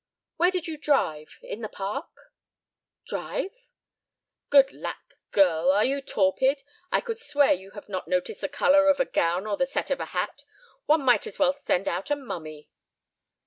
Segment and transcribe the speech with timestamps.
[0.37, 2.09] "Where did you drive—in the park?"
[3.05, 3.51] "Drive?"
[4.49, 5.13] "Good lack!
[5.29, 6.63] girl, are you torpid?
[6.91, 9.91] I could swear you have not noticed the color of a gown or the set
[9.91, 10.43] of a hat.
[10.87, 12.71] One might as well send out a mummy."